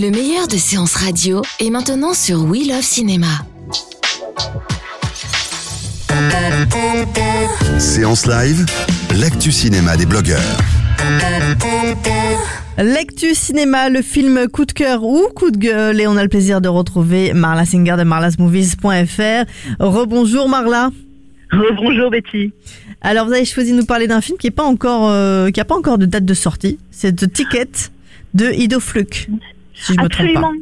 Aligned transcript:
Le 0.00 0.10
meilleur 0.10 0.48
de 0.48 0.56
séances 0.56 0.94
radio 0.94 1.42
est 1.58 1.68
maintenant 1.68 2.14
sur 2.14 2.44
We 2.44 2.66
Love 2.66 2.80
Cinéma. 2.80 3.26
Séance 7.78 8.26
live, 8.26 8.64
l'actu 9.20 9.52
cinéma 9.52 9.98
des 9.98 10.06
blogueurs. 10.06 10.40
Lectu 12.78 13.34
Cinéma, 13.34 13.90
le 13.90 14.00
film 14.00 14.48
coup 14.48 14.64
de 14.64 14.72
cœur 14.72 15.04
ou 15.04 15.28
coup 15.34 15.50
de 15.50 15.58
gueule 15.58 16.00
et 16.00 16.06
on 16.06 16.16
a 16.16 16.22
le 16.22 16.30
plaisir 16.30 16.62
de 16.62 16.68
retrouver 16.68 17.34
Marla 17.34 17.66
Singer 17.66 17.96
de 17.98 18.04
marlasmovies.fr. 18.04 19.44
Rebonjour 19.80 20.48
Marla. 20.48 20.88
Bonjour 21.52 22.10
Betty. 22.10 22.54
Alors 23.02 23.26
vous 23.26 23.32
avez 23.32 23.44
choisi 23.44 23.72
de 23.72 23.76
nous 23.76 23.84
parler 23.84 24.06
d'un 24.06 24.22
film 24.22 24.38
qui 24.38 24.46
n'a 24.46 24.52
pas 24.52 24.64
encore 24.64 25.10
euh, 25.10 25.50
qui 25.50 25.60
a 25.60 25.66
pas 25.66 25.76
encore 25.76 25.98
de 25.98 26.06
date 26.06 26.24
de 26.24 26.34
sortie. 26.34 26.78
C'est 26.90 27.14
The 27.14 27.30
Ticket 27.30 27.90
de 28.32 28.50
Ido 28.50 28.80
Fluck. 28.80 29.28
Si 29.80 29.94
je 29.94 30.00
me 30.00 30.08
trompe 30.08 30.10
pas. 30.10 30.22
Absolument. 30.40 30.52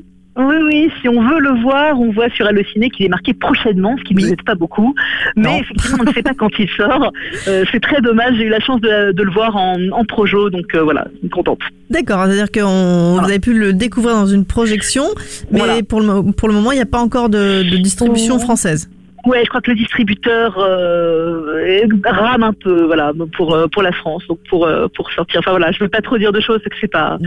Oui, 0.41 0.55
oui, 0.67 0.89
si 1.01 1.09
on 1.09 1.21
veut 1.21 1.41
le 1.41 1.61
voir, 1.63 2.01
on 2.01 2.13
voit 2.13 2.29
sur 2.31 2.47
Allociné 2.47 2.91
qu'il 2.91 3.05
est 3.05 3.09
marqué 3.09 3.35
prochainement, 3.35 3.97
ce 3.99 4.05
qui 4.05 4.15
ne 4.15 4.19
Oui. 4.21 4.27
nous 4.27 4.33
aide 4.35 4.43
pas 4.45 4.55
beaucoup. 4.55 4.95
Mais 5.35 5.43
Non. 5.43 5.57
effectivement, 5.59 5.99
on 6.03 6.05
ne 6.05 6.13
sait 6.13 6.23
pas 6.23 6.35
quand 6.35 6.51
il 6.61 6.69
sort. 6.77 7.11
Euh, 7.49 7.65
c'est 7.73 7.81
très 7.81 8.01
dommage, 8.01 8.37
j'ai 8.37 8.45
eu 8.45 8.49
la 8.49 8.61
chance 8.61 8.81
de, 8.81 9.11
de 9.11 9.23
le 9.25 9.33
voir 9.33 9.57
en, 9.57 9.77
en 9.91 10.05
projo, 10.05 10.49
donc 10.49 10.67
euh, 10.77 10.83
voilà, 10.85 11.09
je 11.15 11.19
suis 11.19 11.29
contente. 11.29 11.59
D'accord, 11.91 12.25
c'est-à-dire 12.27 12.53
que 12.53 12.61
vous 12.61 13.19
avez 13.25 13.41
pu 13.41 13.53
le 13.53 13.73
découvrir 13.73 14.15
dans 14.15 14.27
une 14.29 14.45
projection, 14.45 15.07
mais 15.51 15.59
Voilà. 15.59 15.83
pour, 15.83 16.01
le, 16.01 16.31
pour 16.31 16.47
le 16.47 16.55
moment, 16.55 16.71
il 16.71 16.77
n'y 16.77 16.83
a 16.83 16.87
pas 16.87 17.01
encore 17.01 17.29
de, 17.31 17.69
de 17.69 17.77
distribution 17.79 18.39
française. 18.39 18.89
Ouais, 19.29 19.43
je 19.45 19.49
crois 19.51 19.61
que 19.61 19.71
le 19.71 19.77
distributeur 19.77 20.57
euh, 20.59 21.87
rame 22.07 22.43
un 22.43 22.55
peu, 22.55 22.85
voilà, 22.87 23.13
pour 23.37 23.55
euh, 23.55 23.67
pour 23.69 23.83
la 23.83 23.93
France, 23.93 24.23
donc 24.27 24.39
pour 24.49 24.67
euh, 24.67 24.87
pour 24.97 25.11
sortir. 25.13 25.41
Enfin 25.41 25.51
voilà, 25.51 25.71
je 25.71 25.79
veux 25.85 25.89
pas 25.91 26.01
trop 26.01 26.17
dire 26.17 26.33
de 26.33 26.41
choses, 26.41 26.61
parce 26.65 26.75
que 26.75 26.81
c'est 26.81 26.91
pas 26.91 27.19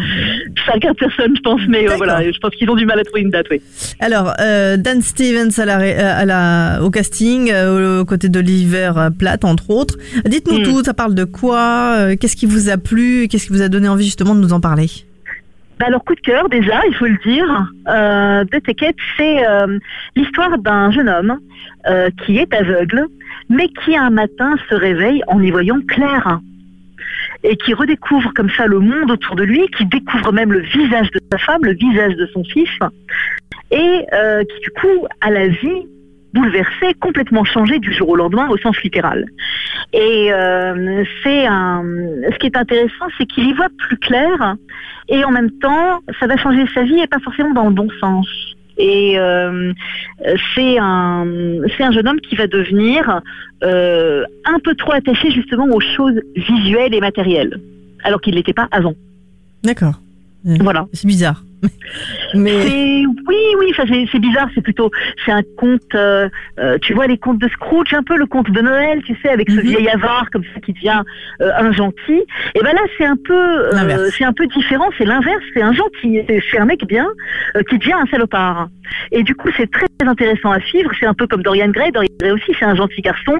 regarde 0.73 0.97
personne, 0.97 1.35
je 1.35 1.41
pense, 1.41 1.61
mais 1.69 1.87
euh, 1.87 1.95
voilà, 1.97 2.23
je 2.23 2.37
pense 2.39 2.55
qu'ils 2.55 2.69
ont 2.71 2.75
du 2.75 2.85
mal 2.87 2.99
à 2.99 3.03
trouver 3.03 3.21
une 3.21 3.29
date, 3.29 3.45
oui. 3.51 3.61
Alors, 3.99 4.33
euh, 4.39 4.77
Dan 4.77 5.01
Stevens 5.01 5.51
à 5.59 5.65
la, 5.65 5.77
à 6.21 6.25
la, 6.25 6.83
au 6.83 6.89
casting, 6.89 7.51
aux 7.53 8.05
côtés 8.05 8.29
d'Oliver 8.29 8.91
Platt, 9.19 9.45
entre 9.45 9.69
autres. 9.69 9.95
Dites-nous 10.25 10.59
Mm. 10.61 10.63
tout, 10.63 10.83
ça 10.83 10.93
parle 10.93 11.13
de 11.13 11.23
quoi 11.23 12.15
Qu'est-ce 12.19 12.35
qui 12.35 12.45
vous 12.47 12.69
a 12.69 12.77
plu 12.77 13.27
Qu'est-ce 13.29 13.47
qui 13.47 13.53
vous 13.53 13.61
a 13.61 13.69
donné 13.69 13.87
envie 13.87 14.05
justement 14.05 14.33
de 14.35 14.39
nous 14.41 14.53
en 14.53 14.59
parler? 14.59 14.87
Bah 15.81 15.87
alors 15.87 16.03
coup 16.03 16.13
de 16.13 16.21
cœur 16.21 16.47
déjà, 16.47 16.79
il 16.87 16.93
faut 16.93 17.07
le 17.07 17.17
dire. 17.25 17.71
Euh, 17.87 18.45
Ticket, 18.63 18.93
c'est 19.17 19.47
euh, 19.47 19.79
l'histoire 20.15 20.59
d'un 20.59 20.91
jeune 20.91 21.09
homme 21.09 21.39
euh, 21.87 22.11
qui 22.23 22.37
est 22.37 22.53
aveugle, 22.53 23.07
mais 23.49 23.67
qui 23.67 23.97
un 23.97 24.11
matin 24.11 24.57
se 24.69 24.75
réveille 24.75 25.23
en 25.25 25.41
y 25.41 25.49
voyant 25.49 25.79
clair 25.87 26.39
et 27.43 27.57
qui 27.57 27.73
redécouvre 27.73 28.31
comme 28.35 28.51
ça 28.51 28.67
le 28.67 28.77
monde 28.77 29.09
autour 29.09 29.35
de 29.35 29.43
lui, 29.43 29.67
qui 29.75 29.87
découvre 29.87 30.31
même 30.31 30.53
le 30.53 30.59
visage 30.59 31.09
de 31.09 31.19
sa 31.31 31.39
femme, 31.39 31.65
le 31.65 31.73
visage 31.73 32.15
de 32.15 32.27
son 32.27 32.43
fils, 32.43 32.69
et 33.71 34.05
qui 34.51 34.59
du 34.61 34.69
coup 34.79 35.07
a 35.21 35.31
la 35.31 35.47
vie 35.47 35.87
bouleversée, 36.33 36.93
complètement 36.99 37.43
changée 37.43 37.79
du 37.79 37.93
jour 37.93 38.09
au 38.09 38.15
lendemain 38.15 38.47
au 38.49 38.57
sens 38.57 38.81
littéral. 38.83 39.25
Et 39.93 40.31
euh, 40.31 41.03
c'est 41.23 41.45
un, 41.45 41.83
ce 42.31 42.37
qui 42.37 42.47
est 42.47 42.57
intéressant, 42.57 43.05
c'est 43.17 43.25
qu'il 43.25 43.47
y 43.47 43.53
voit 43.53 43.69
plus 43.77 43.97
clair 43.97 44.55
et 45.09 45.23
en 45.25 45.31
même 45.31 45.51
temps, 45.51 45.99
ça 46.19 46.27
va 46.27 46.37
changer 46.37 46.65
sa 46.73 46.83
vie 46.83 46.99
et 46.99 47.07
pas 47.07 47.19
forcément 47.19 47.53
dans 47.53 47.67
le 47.67 47.75
bon 47.75 47.87
sens. 47.99 48.27
Et 48.77 49.19
euh, 49.19 49.73
c'est 50.55 50.77
un, 50.79 51.25
c'est 51.75 51.83
un 51.83 51.91
jeune 51.91 52.07
homme 52.07 52.21
qui 52.21 52.35
va 52.35 52.47
devenir 52.47 53.21
euh, 53.63 54.23
un 54.45 54.59
peu 54.59 54.73
trop 54.75 54.93
attaché 54.93 55.29
justement 55.31 55.65
aux 55.65 55.81
choses 55.81 56.19
visuelles 56.35 56.93
et 56.93 57.01
matérielles, 57.01 57.59
alors 58.03 58.21
qu'il 58.21 58.35
n'était 58.35 58.53
pas 58.53 58.67
avant. 58.71 58.95
D'accord. 59.63 59.99
Voilà. 60.43 60.87
C'est 60.93 61.07
bizarre. 61.07 61.43
Mais 62.33 62.61
C'est 62.63 63.05
oui, 63.27 63.37
oui, 63.59 63.73
ça 63.75 63.83
c'est 63.87 64.05
c'est 64.11 64.19
bizarre. 64.19 64.47
C'est 64.55 64.61
plutôt, 64.61 64.89
c'est 65.25 65.31
un 65.31 65.41
conte. 65.57 65.81
euh, 65.95 66.29
euh, 66.59 66.77
tu 66.81 66.93
vois 66.93 67.07
les 67.07 67.17
contes 67.17 67.39
de 67.39 67.47
Scrooge, 67.49 67.93
un 67.93 68.03
peu 68.03 68.17
le 68.17 68.25
conte 68.25 68.49
de 68.49 68.61
Noël, 68.61 69.01
tu 69.03 69.15
sais, 69.21 69.29
avec 69.29 69.49
ce 69.49 69.55
Mhm. 69.57 69.61
vieil 69.61 69.89
avare 69.89 70.29
comme 70.31 70.43
ça 70.53 70.59
qui 70.59 70.73
devient 70.73 71.01
euh, 71.41 71.51
un 71.57 71.71
gentil. 71.71 72.23
Et 72.55 72.61
ben 72.61 72.73
là, 72.73 72.81
c'est 72.97 73.05
un 73.05 73.17
peu, 73.17 73.33
euh, 73.75 74.09
c'est 74.17 74.23
un 74.23 74.33
peu 74.33 74.47
différent. 74.47 74.89
C'est 74.97 75.05
l'inverse. 75.05 75.43
C'est 75.53 75.61
un 75.61 75.73
gentil. 75.73 76.21
C'est 76.27 76.41
c'est 76.51 76.57
un 76.59 76.65
mec 76.65 76.85
bien 76.87 77.07
qui 77.69 77.77
devient 77.77 77.93
un 77.93 78.05
salopard. 78.07 78.69
Et 79.11 79.23
du 79.23 79.35
coup, 79.35 79.49
c'est 79.57 79.69
très 79.71 79.85
intéressant 80.05 80.51
à 80.51 80.59
suivre. 80.61 80.91
C'est 80.99 81.05
un 81.05 81.13
peu 81.13 81.27
comme 81.27 81.43
Dorian 81.43 81.69
Gray. 81.69 81.91
Dorian 81.91 82.09
Gray 82.19 82.31
aussi, 82.31 82.51
c'est 82.57 82.65
un 82.65 82.75
gentil 82.75 83.01
garçon 83.01 83.37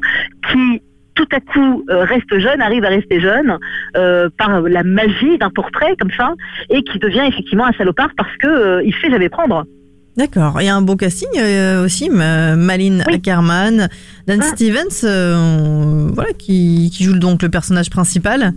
qui 0.51 0.81
tout 1.15 1.27
à 1.33 1.39
coup 1.39 1.83
euh, 1.89 2.03
reste 2.03 2.39
jeune, 2.39 2.61
arrive 2.61 2.83
à 2.85 2.89
rester 2.89 3.19
jeune 3.19 3.57
euh, 3.97 4.29
par 4.37 4.61
la 4.61 4.83
magie 4.83 5.37
d'un 5.39 5.49
portrait 5.49 5.95
comme 5.99 6.11
ça, 6.15 6.33
et 6.69 6.83
qui 6.83 6.99
devient 6.99 7.23
effectivement 7.27 7.65
un 7.65 7.73
salopard 7.73 8.09
parce 8.17 8.35
que 8.37 8.47
euh, 8.47 8.83
il 8.83 8.93
sait 9.01 9.09
jamais 9.09 9.29
prendre. 9.29 9.65
d'accord. 10.17 10.57
Il 10.61 10.65
y 10.65 10.69
a 10.69 10.75
un 10.75 10.81
beau 10.81 10.95
casting 10.95 11.29
euh, 11.37 11.83
aussi. 11.85 12.05
M- 12.07 12.55
Malin 12.57 12.99
Oui. 13.07 13.15
Ackerman, 13.15 13.89
Dan 14.27 14.39
Ah. 14.41 14.45
Stevens, 14.55 15.03
voilà, 16.13 16.31
qui, 16.37 16.89
qui 16.93 17.03
joue 17.03 17.17
donc 17.17 17.41
le 17.43 17.49
personnage 17.49 17.89
principal. 17.89 18.53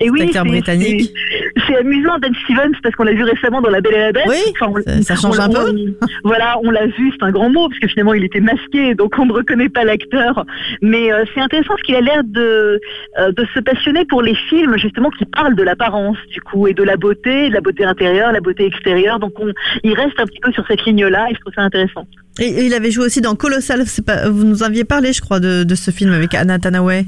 Et 0.00 0.10
oui, 0.10 0.30
c'est- 0.32 0.40
britannique. 0.44 1.12
c'est- 1.14 1.40
C'est 1.66 1.76
amusant 1.76 2.18
Dan 2.18 2.32
Stevens 2.44 2.72
parce 2.82 2.94
qu'on 2.96 3.04
l'a 3.04 3.12
vu 3.12 3.22
récemment 3.22 3.60
dans 3.60 3.70
La 3.70 3.80
Belle 3.80 3.94
et 3.94 3.98
la 3.98 4.12
Bête. 4.12 4.24
Oui, 4.28 4.36
Enfin, 4.60 4.72
on- 4.74 4.82
ça- 4.82 5.02
ça 5.02 5.14
change 5.16 5.38
on- 5.38 5.42
un 5.42 5.48
peu. 5.48 5.70
on- 5.70 6.06
voilà, 6.24 6.56
on 6.64 6.70
l'a 6.70 6.86
vu, 6.86 7.12
c'est 7.12 7.22
un 7.24 7.30
grand 7.30 7.50
mot 7.50 7.68
parce 7.68 7.78
que 7.80 7.86
finalement 7.88 8.14
il 8.14 8.24
était 8.24 8.40
masqué, 8.40 8.94
donc 8.94 9.14
on 9.18 9.26
ne 9.26 9.32
reconnaît 9.32 9.68
pas 9.68 9.84
l'acteur. 9.84 10.44
Mais 10.82 11.12
euh, 11.12 11.24
c'est 11.34 11.40
intéressant 11.40 11.70
parce 11.70 11.82
qu'il 11.82 11.94
a 11.96 12.00
l'air 12.00 12.22
de 12.24 12.80
euh, 13.18 13.32
de 13.32 13.46
se 13.54 13.60
passionner 13.60 14.04
pour 14.06 14.22
les 14.22 14.34
films 14.48 14.76
justement 14.78 15.10
qui 15.10 15.24
parlent 15.26 15.54
de 15.54 15.62
l'apparence 15.62 16.16
du 16.32 16.40
coup 16.40 16.66
et 16.66 16.74
de 16.74 16.82
la 16.82 16.96
beauté, 16.96 17.48
de 17.50 17.54
la 17.54 17.60
beauté 17.60 17.84
intérieure, 17.84 18.32
la 18.32 18.40
beauté 18.40 18.64
extérieure. 18.66 19.18
Donc 19.20 19.32
on, 19.38 19.52
il 19.84 19.92
reste 19.94 20.18
un 20.18 20.24
petit 20.26 20.40
peu 20.40 20.50
sur 20.52 20.64
cette 20.66 20.84
ligne-là 20.84 21.26
et 21.30 21.34
je 21.34 21.40
trouve 21.40 21.52
ça 21.54 21.62
intéressant. 21.62 22.06
Et, 22.40 22.44
et 22.46 22.64
il 22.66 22.74
avait 22.74 22.90
joué 22.90 23.04
aussi 23.06 23.20
dans 23.20 23.34
Colossal. 23.34 23.84
Pas, 24.06 24.28
vous 24.28 24.44
nous 24.44 24.62
aviez 24.62 24.84
parlé, 24.84 25.12
je 25.12 25.20
crois, 25.20 25.40
de, 25.40 25.62
de 25.64 25.74
ce 25.74 25.90
film 25.90 26.12
avec 26.12 26.34
Anna 26.34 26.58
Tanaway. 26.58 27.04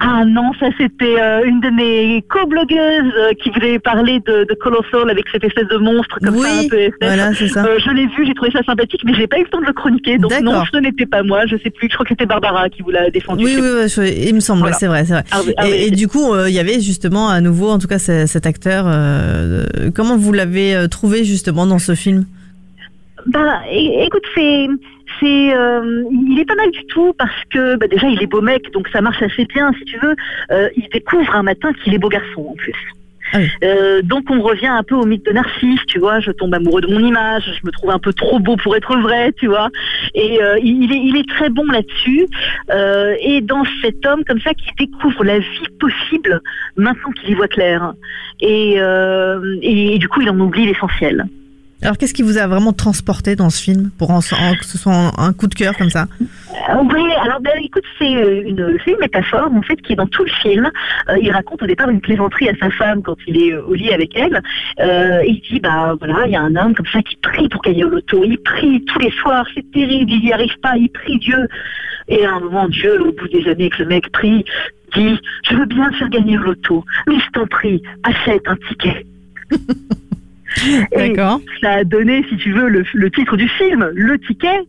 Ah 0.00 0.24
non, 0.26 0.52
ça 0.60 0.66
c'était 0.78 1.20
euh, 1.20 1.44
une 1.44 1.60
de 1.60 1.70
mes 1.70 2.22
co-blogueuses 2.28 3.12
euh, 3.16 3.32
qui 3.42 3.48
voulait 3.50 3.78
parler 3.78 4.20
de, 4.26 4.44
de 4.44 4.54
Colossal 4.54 5.08
avec 5.08 5.24
cette 5.32 5.44
espèce 5.44 5.68
de 5.68 5.76
monstre 5.78 6.18
comme 6.22 6.36
ça 6.36 6.48
un 6.60 6.68
peu 6.68 6.90
voilà, 7.00 7.32
ça. 7.32 7.64
Euh, 7.64 7.78
je 7.84 7.90
l'ai 7.90 8.06
vu, 8.08 8.26
j'ai 8.26 8.34
trouvé 8.34 8.50
ça 8.50 8.62
sympathique, 8.64 9.02
mais 9.04 9.14
j'ai 9.14 9.26
pas 9.26 9.38
eu 9.38 9.44
le 9.44 9.48
temps 9.48 9.60
de 9.60 9.66
le 9.66 9.72
chroniquer. 9.72 10.18
Donc 10.18 10.32
non, 10.42 10.62
ce 10.72 10.78
n'était 10.78 11.06
pas 11.06 11.22
moi. 11.22 11.46
Je 11.46 11.56
sais 11.56 11.70
plus. 11.70 11.88
Je 11.88 11.94
crois 11.94 12.04
que 12.04 12.10
c'était 12.10 12.26
Barbara 12.26 12.68
qui 12.68 12.82
vous 12.82 12.90
l'a 12.90 13.08
défendu. 13.10 13.44
Oui, 13.44 13.56
oui, 13.58 13.68
oui, 13.82 13.88
je- 13.88 14.28
il 14.28 14.34
me 14.34 14.40
semble, 14.40 14.60
Voilà. 14.60 14.76
c'est 14.76 14.86
vrai, 14.88 15.04
c'est 15.04 15.14
vrai. 15.14 15.24
Ah 15.30 15.40
oui, 15.46 15.54
ah 15.56 15.68
Et, 15.68 15.86
et 15.86 15.90
du 15.90 16.08
coup, 16.08 16.34
euh, 16.34 16.48
il 16.50 16.54
y 16.54 16.58
avait 16.58 16.80
justement 16.80 17.28
à 17.30 17.40
nouveau, 17.40 17.70
en 17.70 17.78
tout 17.78 17.88
cas, 17.88 17.98
ce- 17.98 18.26
cet 18.26 18.46
acteur. 18.46 18.84
euh, 18.86 19.66
comment 19.94 20.16
vous 20.16 20.32
l'avez 20.32 20.86
trouvé 20.90 21.24
justement 21.24 21.66
dans 21.66 21.78
ce 21.78 21.94
film? 21.94 22.24
Bah, 23.34 23.62
é- 23.68 24.04
écoute, 24.06 24.22
c'est, 24.32 24.68
c'est, 25.18 25.54
euh, 25.54 26.04
il 26.30 26.38
est 26.38 26.44
pas 26.44 26.54
mal 26.54 26.70
du 26.70 26.86
tout 26.86 27.12
parce 27.18 27.42
que 27.50 27.76
bah, 27.76 27.88
déjà 27.88 28.06
il 28.08 28.22
est 28.22 28.28
beau 28.28 28.40
mec, 28.40 28.70
donc 28.72 28.86
ça 28.92 29.00
marche 29.00 29.20
assez 29.22 29.44
bien 29.46 29.72
si 29.76 29.84
tu 29.86 29.98
veux. 29.98 30.14
Euh, 30.52 30.68
il 30.76 30.88
découvre 30.90 31.34
un 31.34 31.42
matin 31.42 31.72
qu'il 31.72 31.94
est 31.94 31.98
beau 31.98 32.08
garçon 32.08 32.46
en 32.50 32.54
plus. 32.54 32.76
Ah 33.32 33.38
oui. 33.38 33.48
Euh, 33.64 34.02
donc 34.02 34.30
on 34.30 34.40
revient 34.40 34.68
un 34.68 34.84
peu 34.84 34.94
au 34.94 35.04
mythe 35.04 35.26
de 35.26 35.32
Narcisse, 35.32 35.80
tu 35.88 35.98
vois. 35.98 36.20
Je 36.20 36.30
tombe 36.30 36.54
amoureux 36.54 36.80
de 36.80 36.86
mon 36.86 37.00
image, 37.00 37.42
je 37.44 37.66
me 37.66 37.72
trouve 37.72 37.90
un 37.90 37.98
peu 37.98 38.12
trop 38.12 38.38
beau 38.38 38.54
pour 38.56 38.76
être 38.76 38.96
vrai, 38.98 39.32
tu 39.32 39.48
vois. 39.48 39.68
Et 40.14 40.40
euh, 40.40 40.56
il, 40.62 40.92
est, 40.92 41.02
il 41.02 41.16
est 41.16 41.28
très 41.28 41.48
bon 41.48 41.64
là-dessus. 41.64 42.28
Euh, 42.70 43.16
et 43.20 43.40
dans 43.40 43.64
cet 43.82 44.06
homme 44.06 44.22
comme 44.24 44.40
ça 44.42 44.54
qui 44.54 44.68
découvre 44.78 45.24
la 45.24 45.40
vie 45.40 45.68
possible 45.80 46.40
maintenant 46.76 47.10
qu'il 47.10 47.30
y 47.30 47.34
voit 47.34 47.48
clair. 47.48 47.94
Et, 48.40 48.74
et, 49.62 49.98
du 49.98 50.08
coup 50.08 50.20
il 50.20 50.30
en 50.30 50.38
oublie 50.38 50.66
l'essentiel. 50.66 51.24
Alors, 51.84 51.98
qu'est-ce 51.98 52.14
qui 52.14 52.22
vous 52.22 52.38
a 52.38 52.46
vraiment 52.46 52.72
transporté 52.72 53.36
dans 53.36 53.50
ce 53.50 53.62
film 53.62 53.90
pour 53.98 54.10
en- 54.10 54.18
en- 54.18 54.54
que 54.58 54.64
ce 54.64 54.78
soit 54.78 54.94
un, 54.94 55.12
un 55.18 55.32
coup 55.34 55.46
de 55.46 55.54
cœur 55.54 55.76
comme 55.76 55.90
ça? 55.90 56.06
Euh, 56.20 56.74
oui, 56.94 57.02
alors 57.22 57.40
ben, 57.40 57.52
écoute, 57.62 57.82
c'est 57.98 58.16
euh, 58.16 58.42
une, 58.46 58.78
c'est 58.84 58.92
une 58.92 58.98
métaphore 59.00 59.50
en 59.52 59.60
fait 59.62 59.76
qui 59.82 59.92
est 59.92 59.96
dans 59.96 60.06
tout 60.06 60.24
le 60.24 60.30
film. 60.30 60.70
Euh, 61.10 61.16
il 61.20 61.30
raconte 61.30 61.62
au 61.62 61.66
départ 61.66 61.90
une 61.90 62.00
plaisanterie 62.00 62.48
à 62.48 62.56
sa 62.56 62.70
femme 62.70 63.02
quand 63.02 63.16
il 63.26 63.36
est 63.36 63.54
au 63.56 63.74
lit 63.74 63.92
avec 63.92 64.16
elle. 64.16 64.40
Euh, 64.80 65.20
il 65.26 65.42
dit 65.50 65.60
bah 65.60 65.94
voilà, 65.98 66.24
il 66.26 66.32
y 66.32 66.36
a 66.36 66.40
un 66.40 66.56
homme 66.56 66.74
comme 66.74 66.86
ça 66.86 67.02
qui 67.02 67.16
prie 67.16 67.48
pour 67.50 67.60
gagner 67.60 67.84
au 67.84 67.90
loto. 67.90 68.24
Il 68.24 68.38
prie 68.38 68.82
tous 68.86 68.98
les 69.00 69.10
soirs, 69.10 69.44
c'est 69.54 69.70
terrible, 69.72 70.10
il 70.10 70.20
n'y 70.22 70.32
arrive 70.32 70.58
pas, 70.62 70.76
il 70.76 70.88
prie 70.88 71.18
Dieu. 71.18 71.48
Et 72.08 72.24
à 72.24 72.32
un 72.34 72.40
moment, 72.40 72.68
Dieu, 72.68 73.00
au 73.02 73.12
bout 73.12 73.28
des 73.28 73.46
années 73.50 73.68
que 73.68 73.82
le 73.82 73.88
mec 73.88 74.10
prie, 74.12 74.44
dit 74.94 75.18
Je 75.50 75.54
veux 75.56 75.66
bien 75.66 75.90
faire 75.92 76.08
gagner 76.08 76.36
le 76.36 76.44
loto, 76.44 76.82
mais 77.08 77.16
je 77.18 77.30
t'en 77.32 77.46
prie, 77.46 77.82
achète 78.04 78.42
un 78.46 78.56
ticket. 78.68 79.04
D'accord. 80.96 81.40
Ça 81.60 81.72
a 81.72 81.84
donné, 81.84 82.24
si 82.28 82.36
tu 82.36 82.52
veux, 82.52 82.68
le, 82.68 82.84
le 82.92 83.10
titre 83.10 83.36
du 83.36 83.48
film, 83.48 83.90
Le 83.94 84.18
ticket. 84.18 84.60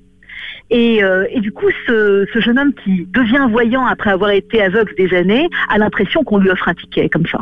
Et, 0.72 1.04
euh, 1.04 1.26
et 1.30 1.42
du 1.42 1.52
coup, 1.52 1.70
ce, 1.86 2.26
ce 2.34 2.40
jeune 2.40 2.58
homme 2.58 2.74
qui 2.84 3.08
devient 3.14 3.48
voyant 3.52 3.86
après 3.86 4.10
avoir 4.10 4.32
été 4.32 4.62
aveugle 4.62 4.94
des 4.98 5.14
années 5.16 5.48
a 5.70 5.78
l'impression 5.78 6.24
qu'on 6.24 6.40
lui 6.40 6.50
offre 6.50 6.68
un 6.68 6.74
ticket 6.74 7.08
comme 7.10 7.28
ça, 7.28 7.40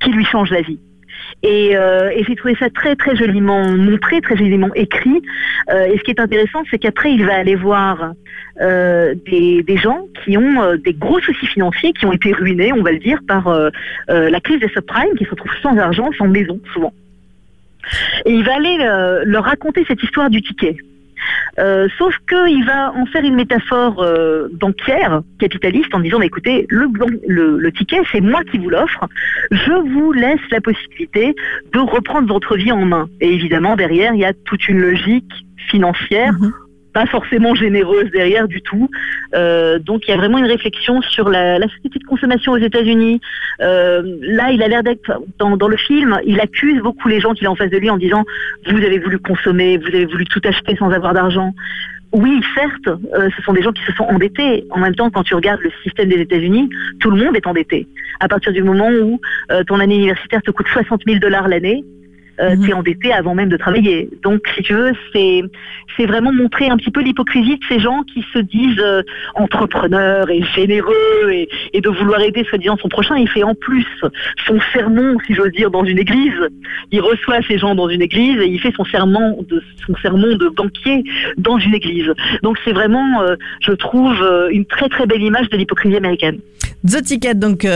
qui 0.00 0.10
lui 0.10 0.24
change 0.24 0.50
la 0.50 0.60
vie. 0.60 0.78
Et, 1.42 1.76
euh, 1.76 2.10
et 2.10 2.22
j'ai 2.24 2.36
trouvé 2.36 2.54
ça 2.60 2.70
très 2.70 2.94
très 2.94 3.16
joliment 3.16 3.68
montré, 3.70 4.20
très 4.20 4.36
joliment 4.36 4.72
écrit. 4.76 5.20
Euh, 5.70 5.86
et 5.86 5.98
ce 5.98 6.02
qui 6.04 6.12
est 6.12 6.20
intéressant, 6.20 6.62
c'est 6.70 6.78
qu'après, 6.78 7.12
il 7.12 7.24
va 7.24 7.34
aller 7.34 7.56
voir 7.56 8.12
des, 8.60 9.64
des 9.64 9.76
gens 9.78 10.06
qui 10.24 10.36
ont 10.36 10.76
des 10.76 10.92
gros 10.92 11.18
soucis 11.20 11.46
financiers, 11.46 11.92
qui 11.94 12.06
ont 12.06 12.12
été 12.12 12.32
ruinés, 12.32 12.72
on 12.72 12.82
va 12.82 12.92
le 12.92 12.98
dire, 12.98 13.18
par 13.26 13.52
la 14.08 14.40
crise 14.40 14.60
des 14.60 14.68
subprimes, 14.68 15.14
qui 15.16 15.24
se 15.24 15.30
retrouvent 15.30 15.56
sans 15.62 15.76
argent, 15.78 16.10
sans 16.16 16.28
maison, 16.28 16.60
souvent. 16.72 16.92
Et 18.26 18.32
il 18.32 18.44
va 18.44 18.56
aller 18.56 18.78
euh, 18.80 19.22
leur 19.24 19.44
raconter 19.44 19.84
cette 19.86 20.02
histoire 20.02 20.30
du 20.30 20.42
ticket. 20.42 20.76
Euh, 21.60 21.86
sauf 21.98 22.14
qu'il 22.28 22.64
va 22.64 22.92
en 22.92 23.06
faire 23.06 23.22
une 23.22 23.36
métaphore 23.36 24.02
euh, 24.02 24.48
bancaire, 24.52 25.22
capitaliste, 25.38 25.94
en 25.94 26.00
disant 26.00 26.20
écoutez, 26.20 26.66
le, 26.68 26.88
le 27.58 27.72
ticket, 27.72 28.00
c'est 28.10 28.20
moi 28.20 28.42
qui 28.50 28.58
vous 28.58 28.70
l'offre. 28.70 29.06
Je 29.50 29.72
vous 29.92 30.12
laisse 30.12 30.40
la 30.50 30.60
possibilité 30.60 31.34
de 31.72 31.78
reprendre 31.78 32.26
votre 32.26 32.56
vie 32.56 32.72
en 32.72 32.84
main. 32.84 33.08
Et 33.20 33.32
évidemment, 33.32 33.76
derrière, 33.76 34.14
il 34.14 34.20
y 34.20 34.24
a 34.24 34.32
toute 34.32 34.68
une 34.68 34.80
logique 34.80 35.32
financière, 35.68 36.32
Mhm. 36.32 36.52
Pas 36.92 37.06
forcément 37.06 37.54
généreuse 37.54 38.10
derrière 38.10 38.48
du 38.48 38.62
tout. 38.62 38.90
Euh, 39.34 39.78
donc, 39.78 40.02
il 40.06 40.10
y 40.10 40.14
a 40.14 40.16
vraiment 40.16 40.38
une 40.38 40.46
réflexion 40.46 41.00
sur 41.02 41.28
la, 41.28 41.60
société 41.68 41.98
de 41.98 42.04
consommation 42.04 42.52
aux 42.52 42.58
États-Unis. 42.58 43.20
Euh, 43.60 44.02
là, 44.20 44.50
il 44.52 44.62
a 44.62 44.68
l'air 44.68 44.82
d'être 44.82 45.20
dans, 45.38 45.56
dans 45.56 45.68
le 45.68 45.76
film, 45.76 46.18
il 46.26 46.40
accuse 46.40 46.80
beaucoup 46.80 47.08
les 47.08 47.20
gens 47.20 47.32
qu'il 47.34 47.46
a 47.46 47.50
en 47.50 47.56
face 47.56 47.70
de 47.70 47.78
lui 47.78 47.90
en 47.90 47.96
disant 47.96 48.24
vous 48.66 48.76
avez 48.76 48.98
voulu 48.98 49.18
consommer, 49.18 49.78
vous 49.78 49.88
avez 49.88 50.06
voulu 50.06 50.24
tout 50.26 50.40
acheter 50.44 50.76
sans 50.76 50.90
avoir 50.90 51.14
d'argent. 51.14 51.54
Oui, 52.12 52.42
certes, 52.54 52.88
euh, 52.88 53.30
ce 53.34 53.42
sont 53.42 53.54
des 53.54 53.62
gens 53.62 53.72
qui 53.72 53.82
se 53.84 53.92
sont 53.92 54.04
endettés. 54.04 54.66
En 54.70 54.78
même 54.78 54.94
temps, 54.94 55.08
quand 55.08 55.22
tu 55.22 55.34
regardes 55.34 55.62
le 55.62 55.70
système 55.82 56.10
des 56.10 56.20
États-Unis, 56.20 56.68
tout 57.00 57.10
le 57.10 57.24
monde 57.24 57.34
est 57.36 57.46
endetté. 57.46 57.88
À 58.20 58.28
partir 58.28 58.52
du 58.52 58.62
moment 58.62 58.90
où 58.90 59.18
ton 59.66 59.80
année 59.80 59.96
universitaire 59.96 60.42
te 60.42 60.50
coûte 60.50 60.68
60 60.68 61.02
000 61.06 61.18
dollars 61.18 61.48
l'année, 61.48 61.82
euh, 62.40 62.56
Mhm. 62.56 62.64
tu 62.64 62.70
es 62.70 62.74
endetté 62.74 63.12
avant 63.12 63.34
même 63.34 63.48
de 63.48 63.56
travailler. 63.56 64.08
Donc, 64.22 64.40
si 64.54 64.62
tu 64.62 64.74
veux, 64.74 64.92
c'est 65.12 65.42
c'est 65.96 66.06
vraiment 66.06 66.32
montrer 66.32 66.68
un 66.68 66.76
petit 66.78 66.90
peu 66.90 67.02
l'hypocrisie 67.02 67.58
de 67.58 67.64
ces 67.68 67.78
gens 67.78 68.02
qui 68.04 68.24
se 68.32 68.38
disent 68.38 68.80
euh, 68.80 69.02
entrepreneurs 69.34 70.30
et 70.30 70.42
généreux 70.54 71.30
et, 71.30 71.48
et 71.74 71.80
de 71.82 71.88
vouloir 71.90 72.20
aider 72.22 72.44
soi-disant 72.44 72.76
son 72.80 72.88
prochain. 72.88 73.16
Il 73.16 73.28
fait 73.28 73.42
en 73.42 73.54
plus 73.54 73.86
son 74.46 74.58
sermon, 74.72 75.18
si 75.26 75.34
j'ose 75.34 75.50
dire, 75.52 75.70
dans 75.70 75.84
une 75.84 75.98
église. 75.98 76.32
Il 76.92 77.00
reçoit 77.00 77.42
ces 77.46 77.58
gens 77.58 77.74
dans 77.74 77.88
une 77.88 78.00
église 78.02 78.38
et 78.40 78.46
il 78.46 78.58
fait 78.60 78.72
son 78.74 78.84
serment 78.84 79.38
de 79.48 79.62
son 79.86 79.94
sermon 80.00 80.36
de 80.36 80.48
banquier 80.48 81.04
dans 81.36 81.58
une 81.58 81.74
église. 81.74 82.10
Donc 82.42 82.56
c'est 82.64 82.72
vraiment, 82.72 83.20
euh, 83.22 83.36
je 83.60 83.72
trouve, 83.72 84.16
euh, 84.22 84.48
une 84.50 84.64
très 84.64 84.88
très 84.88 85.06
belle 85.06 85.22
image 85.22 85.50
de 85.50 85.56
l'hypocrisie 85.58 85.96
américaine. 85.96 86.38
The 86.86 87.02
Ticket, 87.02 87.34
donc 87.34 87.66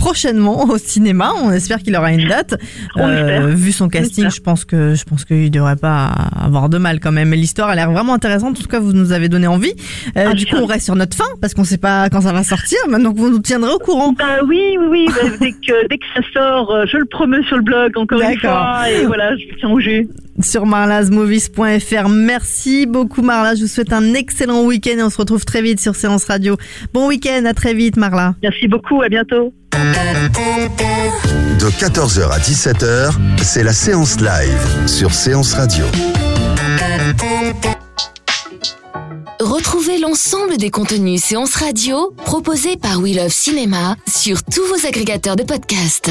prochainement 0.00 0.64
au 0.64 0.78
cinéma. 0.78 1.30
On 1.44 1.50
espère 1.52 1.78
qu'il 1.82 1.94
aura 1.94 2.10
une 2.12 2.26
date. 2.26 2.56
L'espère. 2.96 3.46
vu 3.48 3.70
son 3.70 3.88
casting, 3.88 4.30
je 4.30 4.40
pense 4.40 4.64
que 4.64 4.94
je 4.94 5.04
pense 5.04 5.24
qu'il 5.26 5.50
devrait 5.50 5.76
pas 5.76 6.06
avoir 6.06 6.68
de 6.70 6.78
mal 6.78 7.00
quand 7.00 7.12
même. 7.12 7.32
L'histoire 7.32 7.68
a 7.68 7.74
l'air 7.74 7.90
vraiment 7.92 8.14
intéressante. 8.14 8.58
En 8.58 8.62
tout 8.62 8.68
cas, 8.68 8.80
vous 8.80 8.94
nous 8.94 9.12
avez 9.12 9.28
donné 9.28 9.46
envie. 9.46 9.74
Euh, 10.16 10.28
Ah, 10.30 10.34
du 10.34 10.46
coup, 10.46 10.56
on 10.56 10.66
reste 10.66 10.86
sur 10.86 10.96
notre 10.96 11.16
fin 11.16 11.30
parce 11.40 11.52
qu'on 11.54 11.64
sait 11.64 11.78
pas 11.78 12.08
quand 12.08 12.22
ça 12.22 12.32
va 12.32 12.42
sortir. 12.42 12.78
Maintenant 12.88 13.12
vous 13.14 13.28
nous 13.30 13.40
tiendrez 13.40 13.72
au 13.72 13.78
courant. 13.78 14.12
Bah 14.12 14.38
oui, 14.48 14.76
oui, 14.80 14.86
oui. 14.90 15.06
bah, 15.08 15.28
dès 15.40 15.52
que 15.52 15.88
dès 15.88 15.98
que 15.98 16.06
ça 16.14 16.22
sort, 16.32 16.70
euh, 16.70 16.84
je 16.90 16.96
le 16.96 17.04
promeux 17.04 17.42
sur 17.44 17.56
le 17.56 17.62
blog 17.62 17.96
encore 17.98 18.20
une 18.22 18.38
fois 18.38 18.88
et 18.90 19.04
voilà, 19.06 19.36
je 19.36 19.44
vous 19.50 19.56
tiens 19.60 19.68
au 19.70 19.80
jus. 19.80 20.08
Sur 20.42 20.66
marlasmovies.fr. 20.66 22.08
Merci 22.08 22.86
beaucoup 22.86 23.22
Marla, 23.22 23.54
je 23.54 23.62
vous 23.62 23.68
souhaite 23.68 23.92
un 23.92 24.14
excellent 24.14 24.64
week-end 24.64 24.98
et 24.98 25.02
on 25.02 25.10
se 25.10 25.18
retrouve 25.18 25.44
très 25.44 25.62
vite 25.62 25.80
sur 25.80 25.94
Séance 25.94 26.24
Radio. 26.24 26.56
Bon 26.92 27.08
week-end, 27.08 27.44
à 27.44 27.54
très 27.54 27.74
vite 27.74 27.96
Marla. 27.96 28.34
Merci 28.42 28.68
beaucoup, 28.68 29.02
à 29.02 29.08
bientôt. 29.08 29.52
De 29.72 31.66
14h 31.66 32.30
à 32.30 32.38
17h, 32.38 33.12
c'est 33.38 33.62
la 33.62 33.72
séance 33.72 34.20
live 34.20 34.86
sur 34.86 35.12
Séance 35.12 35.54
Radio. 35.54 35.84
Retrouvez 39.40 39.98
l'ensemble 39.98 40.56
des 40.58 40.70
contenus 40.70 41.22
séances 41.22 41.54
radio 41.54 42.14
proposés 42.24 42.76
par 42.76 42.98
We 43.00 43.16
Love 43.16 43.32
Cinéma 43.32 43.96
sur 44.06 44.42
tous 44.42 44.64
vos 44.66 44.86
agrégateurs 44.86 45.36
de 45.36 45.42
podcasts. 45.44 46.10